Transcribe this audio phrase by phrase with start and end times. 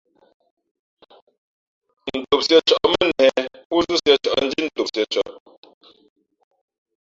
[2.19, 5.35] Ndom sīēcάʼ mά nehē póózú sīēcάʼ Ndhí ndom sīēcᾱʼ.